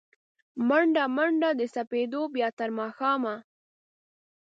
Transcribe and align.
مڼډه، 0.67 1.03
منډه 1.15 1.49
د 1.59 1.61
سپېدو، 1.73 2.21
بیا 2.35 2.47
تر 2.59 2.69
ماښامه 2.79 3.35